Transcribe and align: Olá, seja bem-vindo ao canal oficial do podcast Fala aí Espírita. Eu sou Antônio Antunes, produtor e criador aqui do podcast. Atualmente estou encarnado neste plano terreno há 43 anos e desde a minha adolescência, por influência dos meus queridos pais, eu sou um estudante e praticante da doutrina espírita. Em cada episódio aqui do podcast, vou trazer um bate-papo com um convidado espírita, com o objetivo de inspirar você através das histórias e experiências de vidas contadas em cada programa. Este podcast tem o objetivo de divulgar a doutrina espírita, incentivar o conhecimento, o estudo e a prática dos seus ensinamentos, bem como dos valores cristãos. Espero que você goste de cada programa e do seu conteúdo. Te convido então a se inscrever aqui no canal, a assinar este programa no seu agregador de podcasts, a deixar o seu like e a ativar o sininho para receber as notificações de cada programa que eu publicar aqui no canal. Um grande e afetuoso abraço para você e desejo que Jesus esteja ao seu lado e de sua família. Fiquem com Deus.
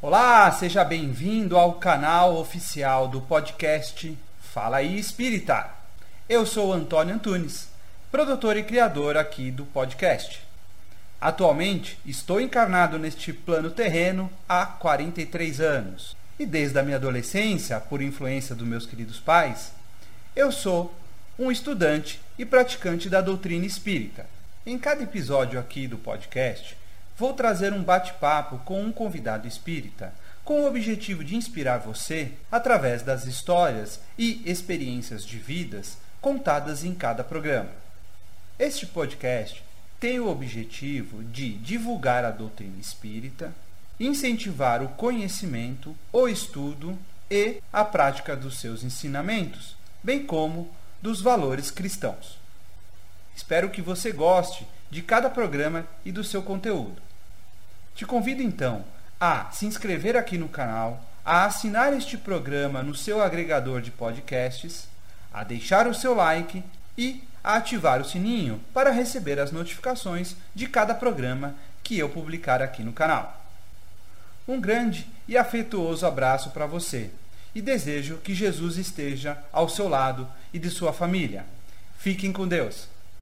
Olá, 0.00 0.48
seja 0.52 0.84
bem-vindo 0.84 1.56
ao 1.56 1.72
canal 1.72 2.36
oficial 2.36 3.08
do 3.08 3.20
podcast 3.20 4.16
Fala 4.40 4.76
aí 4.76 4.96
Espírita. 4.96 5.70
Eu 6.28 6.46
sou 6.46 6.72
Antônio 6.72 7.16
Antunes, 7.16 7.66
produtor 8.08 8.56
e 8.56 8.62
criador 8.62 9.16
aqui 9.16 9.50
do 9.50 9.64
podcast. 9.64 10.40
Atualmente 11.20 11.98
estou 12.06 12.40
encarnado 12.40 12.96
neste 12.96 13.32
plano 13.32 13.72
terreno 13.72 14.30
há 14.48 14.64
43 14.66 15.60
anos 15.60 16.16
e 16.38 16.46
desde 16.46 16.78
a 16.78 16.84
minha 16.84 16.94
adolescência, 16.94 17.80
por 17.80 18.00
influência 18.00 18.54
dos 18.54 18.68
meus 18.68 18.86
queridos 18.86 19.18
pais, 19.18 19.72
eu 20.36 20.52
sou 20.52 20.94
um 21.36 21.50
estudante 21.50 22.20
e 22.38 22.44
praticante 22.44 23.10
da 23.10 23.20
doutrina 23.20 23.66
espírita. 23.66 24.26
Em 24.64 24.78
cada 24.78 25.02
episódio 25.02 25.58
aqui 25.58 25.88
do 25.88 25.98
podcast, 25.98 26.76
vou 27.18 27.32
trazer 27.32 27.72
um 27.72 27.82
bate-papo 27.82 28.58
com 28.58 28.80
um 28.80 28.92
convidado 28.92 29.48
espírita, 29.48 30.14
com 30.44 30.62
o 30.62 30.68
objetivo 30.68 31.24
de 31.24 31.34
inspirar 31.34 31.78
você 31.78 32.30
através 32.50 33.02
das 33.02 33.26
histórias 33.26 34.00
e 34.16 34.40
experiências 34.48 35.26
de 35.26 35.36
vidas 35.36 35.98
contadas 36.20 36.84
em 36.84 36.94
cada 36.94 37.24
programa. 37.24 37.70
Este 38.56 38.86
podcast 38.86 39.64
tem 39.98 40.20
o 40.20 40.28
objetivo 40.28 41.24
de 41.24 41.54
divulgar 41.54 42.24
a 42.24 42.30
doutrina 42.30 42.80
espírita, 42.80 43.52
incentivar 43.98 44.80
o 44.80 44.88
conhecimento, 44.90 45.96
o 46.12 46.28
estudo 46.28 46.96
e 47.28 47.60
a 47.72 47.84
prática 47.84 48.36
dos 48.36 48.60
seus 48.60 48.84
ensinamentos, 48.84 49.74
bem 50.04 50.24
como 50.24 50.70
dos 51.02 51.20
valores 51.20 51.72
cristãos. 51.72 52.38
Espero 53.36 53.70
que 53.70 53.82
você 53.82 54.12
goste 54.12 54.64
de 54.88 55.02
cada 55.02 55.28
programa 55.28 55.84
e 56.04 56.12
do 56.12 56.22
seu 56.22 56.42
conteúdo. 56.42 57.07
Te 57.94 58.06
convido 58.06 58.42
então 58.42 58.84
a 59.20 59.50
se 59.50 59.66
inscrever 59.66 60.16
aqui 60.16 60.38
no 60.38 60.48
canal, 60.48 61.02
a 61.24 61.44
assinar 61.44 61.92
este 61.92 62.16
programa 62.16 62.82
no 62.82 62.94
seu 62.94 63.22
agregador 63.22 63.80
de 63.80 63.90
podcasts, 63.90 64.88
a 65.32 65.44
deixar 65.44 65.86
o 65.86 65.94
seu 65.94 66.14
like 66.14 66.62
e 66.96 67.22
a 67.42 67.56
ativar 67.56 68.00
o 68.00 68.04
sininho 68.04 68.60
para 68.72 68.90
receber 68.90 69.38
as 69.38 69.52
notificações 69.52 70.36
de 70.54 70.66
cada 70.66 70.94
programa 70.94 71.54
que 71.82 71.98
eu 71.98 72.08
publicar 72.08 72.62
aqui 72.62 72.82
no 72.82 72.92
canal. 72.92 73.44
Um 74.46 74.60
grande 74.60 75.06
e 75.26 75.36
afetuoso 75.36 76.06
abraço 76.06 76.50
para 76.50 76.66
você 76.66 77.10
e 77.54 77.60
desejo 77.60 78.18
que 78.18 78.34
Jesus 78.34 78.76
esteja 78.76 79.38
ao 79.52 79.68
seu 79.68 79.88
lado 79.88 80.28
e 80.52 80.58
de 80.58 80.70
sua 80.70 80.92
família. 80.92 81.44
Fiquem 81.98 82.32
com 82.32 82.46
Deus. 82.46 82.88